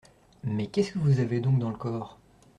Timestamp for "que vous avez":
0.93-1.41